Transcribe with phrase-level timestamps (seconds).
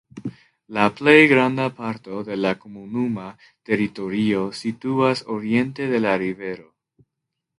[0.75, 3.27] La plej granda parto de la komunuma
[3.71, 6.67] teritorio situas oriente de la rivero.